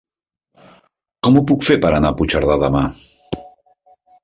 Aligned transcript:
Com 1.27 1.37
ho 1.37 1.43
puc 1.51 1.67
fer 1.67 1.77
per 1.85 1.93
anar 1.99 2.11
a 2.11 2.17
Puigcerdà 2.23 2.59
demà? 2.67 2.85